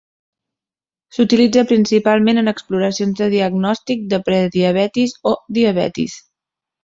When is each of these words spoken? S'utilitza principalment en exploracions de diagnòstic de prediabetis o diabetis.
S'utilitza 1.17 1.63
principalment 1.71 2.41
en 2.43 2.51
exploracions 2.51 3.19
de 3.21 3.27
diagnòstic 3.33 4.01
de 4.13 4.21
prediabetis 4.31 5.13
o 5.33 5.35
diabetis. 5.59 6.17